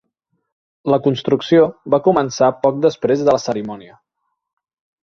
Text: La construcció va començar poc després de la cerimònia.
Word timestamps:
La 0.93 0.99
construcció 1.07 1.67
va 1.95 2.01
començar 2.09 2.51
poc 2.65 2.81
després 2.89 3.23
de 3.31 3.39
la 3.39 3.45
cerimònia. 3.49 4.01